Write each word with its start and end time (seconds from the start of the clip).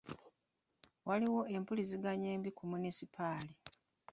Waliwo 1.07 1.41
empuliziganya 1.55 2.27
embi 2.35 2.49
ku 2.57 2.63
munisipaali. 2.71 3.53